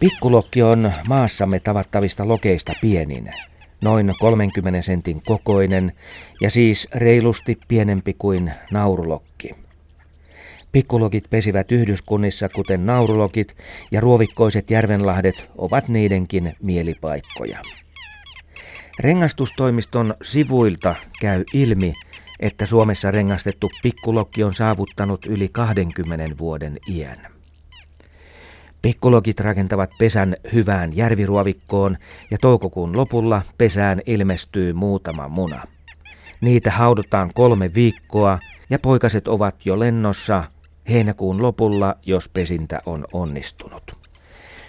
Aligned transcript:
Pikkulokki 0.00 0.62
on 0.62 0.92
maassamme 1.08 1.60
tavattavista 1.60 2.28
lokeista 2.28 2.72
pienin, 2.80 3.30
noin 3.80 4.14
30 4.20 4.82
sentin 4.82 5.22
kokoinen 5.26 5.92
ja 6.40 6.50
siis 6.50 6.88
reilusti 6.94 7.58
pienempi 7.68 8.14
kuin 8.18 8.52
naurulokki. 8.70 9.50
Pikkulokit 10.72 11.24
pesivät 11.30 11.72
yhdyskunnissa, 11.72 12.48
kuten 12.48 12.86
naurulokit 12.86 13.56
ja 13.90 14.00
ruovikkoiset 14.00 14.70
järvenlahdet 14.70 15.48
ovat 15.56 15.88
niidenkin 15.88 16.56
mielipaikkoja. 16.62 17.62
Rengastustoimiston 18.98 20.14
sivuilta 20.22 20.94
käy 21.20 21.44
ilmi, 21.54 21.94
että 22.40 22.66
Suomessa 22.66 23.10
rengastettu 23.10 23.70
pikkulokki 23.82 24.44
on 24.44 24.54
saavuttanut 24.54 25.26
yli 25.26 25.48
20 25.48 26.38
vuoden 26.38 26.78
iän. 26.88 27.37
Pikkulokit 28.82 29.40
rakentavat 29.40 29.90
pesän 29.98 30.36
hyvään 30.52 30.96
järviruovikkoon 30.96 31.96
ja 32.30 32.38
toukokuun 32.40 32.96
lopulla 32.96 33.42
pesään 33.58 34.00
ilmestyy 34.06 34.72
muutama 34.72 35.28
muna. 35.28 35.62
Niitä 36.40 36.70
haudutaan 36.70 37.30
kolme 37.34 37.74
viikkoa 37.74 38.38
ja 38.70 38.78
poikaset 38.78 39.28
ovat 39.28 39.66
jo 39.66 39.78
lennossa 39.78 40.44
heinäkuun 40.88 41.42
lopulla, 41.42 41.94
jos 42.06 42.28
pesintä 42.28 42.82
on 42.86 43.04
onnistunut. 43.12 43.98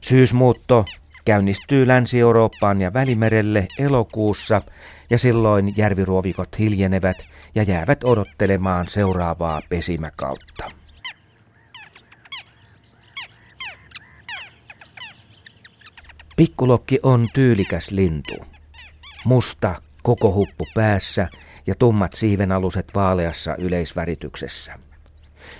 Syysmuutto 0.00 0.84
käynnistyy 1.24 1.86
Länsi-Eurooppaan 1.86 2.80
ja 2.80 2.92
Välimerelle 2.92 3.68
elokuussa 3.78 4.62
ja 5.10 5.18
silloin 5.18 5.74
järviruovikot 5.76 6.58
hiljenevät 6.58 7.16
ja 7.54 7.62
jäävät 7.62 8.04
odottelemaan 8.04 8.86
seuraavaa 8.88 9.62
pesimäkautta. 9.68 10.83
Pikkulokki 16.36 16.98
on 17.02 17.28
tyylikäs 17.34 17.90
lintu. 17.90 18.34
Musta, 19.24 19.82
koko 20.02 20.34
huppu 20.34 20.66
päässä 20.74 21.28
ja 21.66 21.74
tummat 21.74 22.14
siivenaluset 22.14 22.86
vaaleassa 22.94 23.56
yleisvärityksessä. 23.56 24.78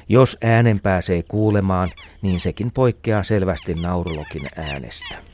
Jos 0.08 0.38
äänen 0.42 0.80
pääsee 0.80 1.22
kuulemaan, 1.22 1.92
niin 2.22 2.40
sekin 2.40 2.70
poikkeaa 2.72 3.22
selvästi 3.22 3.74
naurulokin 3.74 4.48
äänestä. 4.56 5.33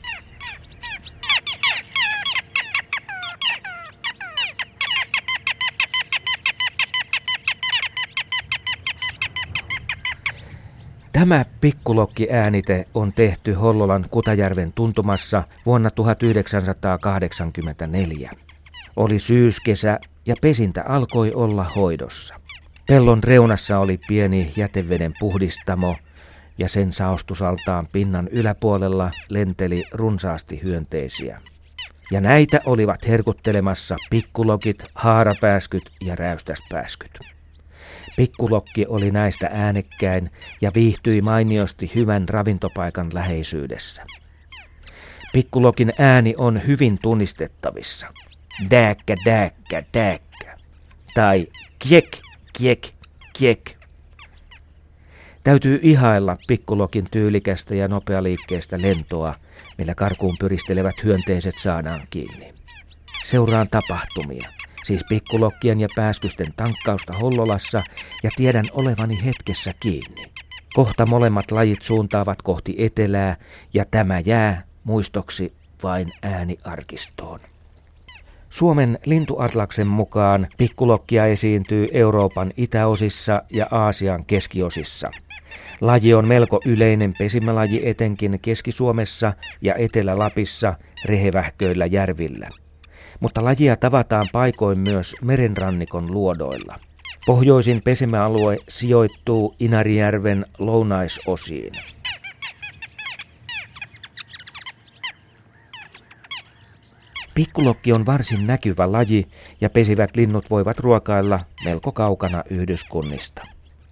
Tämä 11.21 11.45
pikkulokki-äänite 11.61 12.87
on 12.93 13.13
tehty 13.13 13.53
Hollolan 13.53 14.05
Kutajärven 14.11 14.73
tuntumassa 14.73 15.43
vuonna 15.65 15.91
1984. 15.91 18.31
Oli 18.95 19.19
syyskesä 19.19 19.99
ja 20.25 20.35
pesintä 20.41 20.83
alkoi 20.87 21.33
olla 21.33 21.63
hoidossa. 21.63 22.35
Pellon 22.87 23.23
reunassa 23.23 23.79
oli 23.79 23.99
pieni 24.07 24.53
jäteveden 24.55 25.13
puhdistamo 25.19 25.95
ja 26.57 26.69
sen 26.69 26.93
saostusaltaan 26.93 27.87
pinnan 27.91 28.27
yläpuolella 28.27 29.11
lenteli 29.29 29.83
runsaasti 29.91 30.59
hyönteisiä. 30.63 31.41
Ja 32.11 32.21
näitä 32.21 32.59
olivat 32.65 33.07
herkuttelemassa 33.07 33.97
pikkulokit, 34.09 34.83
haarapääskyt 34.95 35.91
ja 36.01 36.15
räystäspääskyt. 36.15 37.19
Pikkulokki 38.15 38.85
oli 38.87 39.11
näistä 39.11 39.49
äänekkäin 39.53 40.29
ja 40.61 40.71
viihtyi 40.75 41.21
mainiosti 41.21 41.91
hyvän 41.95 42.29
ravintopaikan 42.29 43.09
läheisyydessä. 43.13 44.03
Pikkulokin 45.33 45.93
ääni 45.99 46.33
on 46.37 46.67
hyvin 46.67 46.99
tunnistettavissa. 47.01 48.07
Dääkkä, 48.71 49.15
dääkkä, 49.25 49.83
dääkkä. 49.93 50.57
Tai 51.13 51.47
kiek, 51.79 52.17
kiek, 52.53 52.87
kiek. 53.33 53.71
Täytyy 55.43 55.79
ihailla 55.83 56.37
pikkulokin 56.47 57.05
tyylikästä 57.11 57.75
ja 57.75 57.87
nopealiikkeestä 57.87 58.81
lentoa, 58.81 59.35
millä 59.77 59.95
karkuun 59.95 60.37
pyristelevät 60.39 61.03
hyönteiset 61.03 61.55
saadaan 61.57 62.07
kiinni. 62.09 62.53
Seuraan 63.23 63.67
tapahtumia 63.71 64.60
siis 64.83 65.01
pikkulokkien 65.09 65.79
ja 65.79 65.87
pääskysten 65.95 66.53
tankkausta 66.55 67.13
Hollolassa, 67.13 67.83
ja 68.23 68.29
tiedän 68.35 68.65
olevani 68.71 69.25
hetkessä 69.25 69.73
kiinni. 69.79 70.31
Kohta 70.73 71.05
molemmat 71.05 71.51
lajit 71.51 71.81
suuntaavat 71.81 72.41
kohti 72.41 72.75
etelää, 72.77 73.35
ja 73.73 73.85
tämä 73.91 74.19
jää 74.19 74.61
muistoksi 74.83 75.53
vain 75.83 76.13
ääniarkistoon. 76.23 77.39
Suomen 78.49 78.99
lintuatlaksen 79.05 79.87
mukaan 79.87 80.47
pikkulokkia 80.57 81.25
esiintyy 81.25 81.87
Euroopan 81.91 82.53
itäosissa 82.57 83.41
ja 83.49 83.67
Aasian 83.71 84.25
keskiosissa. 84.25 85.11
Laji 85.81 86.13
on 86.13 86.27
melko 86.27 86.61
yleinen 86.65 87.13
pesimälaji 87.19 87.81
etenkin 87.83 88.39
Keski-Suomessa 88.41 89.33
ja 89.61 89.75
Etelä-Lapissa 89.75 90.73
rehevähköillä 91.05 91.85
järvillä 91.85 92.49
mutta 93.21 93.43
lajia 93.43 93.75
tavataan 93.75 94.27
paikoin 94.31 94.79
myös 94.79 95.15
merenrannikon 95.21 96.11
luodoilla. 96.11 96.79
Pohjoisin 97.25 97.81
pesimäalue 97.81 98.57
sijoittuu 98.69 99.55
Inarijärven 99.59 100.45
lounaisosiin. 100.59 101.73
Pikkulokki 107.35 107.93
on 107.93 108.05
varsin 108.05 108.47
näkyvä 108.47 108.91
laji 108.91 109.27
ja 109.61 109.69
pesivät 109.69 110.15
linnut 110.15 110.49
voivat 110.49 110.79
ruokailla 110.79 111.39
melko 111.65 111.91
kaukana 111.91 112.43
yhdyskunnista. 112.49 113.47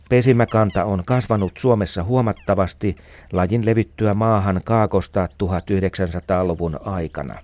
Pesimäkanta 0.10 0.86
on 0.86 1.04
kasvanut 1.06 1.52
Suomessa 1.58 2.04
huomattavasti 2.04 2.96
lajin 3.34 3.66
levyttyä 3.66 4.14
maahan 4.14 4.62
kaakosta 4.64 5.30
1900-luvun 5.44 6.80
aikana. 6.88 7.36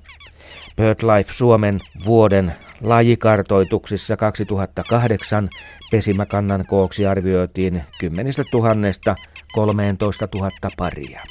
BirdLife 0.76 1.34
Suomen 1.34 1.82
vuoden 2.06 2.56
lajikartoituksissa 2.82 4.18
2008 4.18 5.50
pesimäkannan 5.92 6.66
kooksi 6.68 7.06
arvioitiin 7.06 7.84
10 8.00 8.34
000 8.54 9.16
13 9.54 10.28
000 10.36 10.52
paria. 10.78 11.22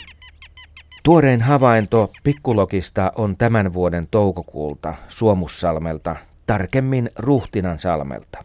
Tuorein 1.02 1.42
havainto 1.42 2.12
pikkulokista 2.22 3.12
on 3.16 3.36
tämän 3.36 3.72
vuoden 3.72 4.06
toukokuulta 4.10 4.94
Suomussalmelta, 5.08 6.16
tarkemmin 6.46 7.10
Ruhtinan 7.18 7.78
salmelta. 7.78 8.44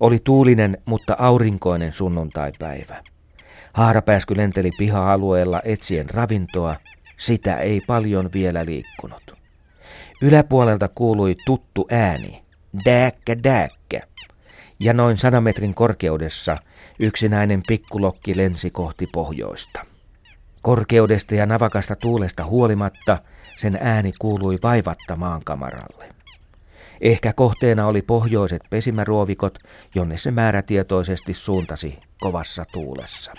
Oli 0.00 0.18
tuulinen, 0.24 0.78
mutta 0.84 1.16
aurinkoinen 1.18 1.92
sunnuntaipäivä. 1.92 3.02
Haarapääsky 3.72 4.36
lenteli 4.36 4.70
piha-alueella 4.78 5.60
etsien 5.64 6.10
ravintoa, 6.10 6.76
sitä 7.16 7.56
ei 7.56 7.80
paljon 7.86 8.30
vielä 8.32 8.64
liikkunut. 8.66 9.41
Yläpuolelta 10.22 10.88
kuului 10.88 11.36
tuttu 11.46 11.86
ääni, 11.90 12.42
dääkkä 12.84 13.42
dääkkä, 13.42 14.00
ja 14.80 14.92
noin 14.92 15.16
sadan 15.16 15.42
metrin 15.42 15.74
korkeudessa 15.74 16.56
yksinäinen 16.98 17.62
pikkulokki 17.68 18.36
lensi 18.36 18.70
kohti 18.70 19.06
pohjoista. 19.06 19.80
Korkeudesta 20.62 21.34
ja 21.34 21.46
navakasta 21.46 21.96
tuulesta 21.96 22.44
huolimatta 22.44 23.18
sen 23.56 23.78
ääni 23.80 24.12
kuului 24.18 24.58
vaivatta 24.62 25.16
maankamaralle. 25.16 26.08
Ehkä 27.00 27.32
kohteena 27.32 27.86
oli 27.86 28.02
pohjoiset 28.02 28.62
pesimäruovikot, 28.70 29.58
jonne 29.94 30.16
se 30.16 30.30
määrätietoisesti 30.30 31.34
suuntasi 31.34 31.98
kovassa 32.20 32.64
tuulessa. 32.72 33.32